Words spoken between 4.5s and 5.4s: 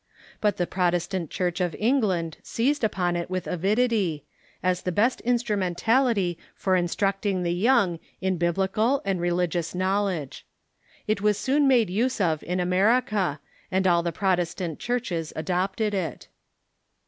as the best